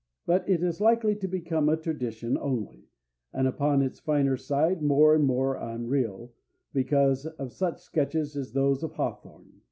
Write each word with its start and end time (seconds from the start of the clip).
But 0.25 0.49
it 0.49 0.63
is 0.63 0.81
likely 0.81 1.15
to 1.17 1.27
become 1.27 1.69
a 1.69 1.77
tradition 1.77 2.35
only, 2.35 2.89
and 3.31 3.47
upon 3.47 3.83
its 3.83 3.99
finer 3.99 4.35
side 4.35 4.81
more 4.81 5.13
and 5.13 5.25
more 5.25 5.57
unreal, 5.57 6.33
because 6.73 7.27
of 7.27 7.53
such 7.53 7.79
sketches 7.83 8.35
as 8.35 8.53
those 8.53 8.81
of 8.81 8.93
Hawthorne. 8.93 9.59